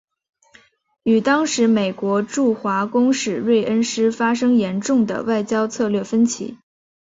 [1.03, 6.57] 与当时美国驻华公使芮恩施发生严重的外交策略分歧。